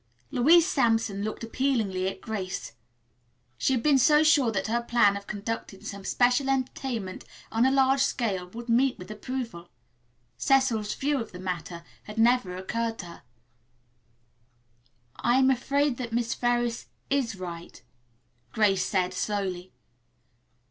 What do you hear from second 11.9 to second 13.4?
had never occurred to her.